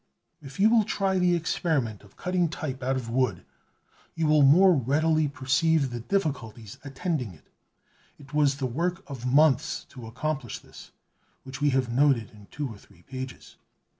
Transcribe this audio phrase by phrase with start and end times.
[0.41, 3.45] If you will try the experiment of cutting type out of wood,
[4.15, 7.47] you will more readily perceive the difficulties attending it.
[8.17, 10.89] It was the work of months to accomplish this,
[11.43, 13.57] which we have noted in two or three pages.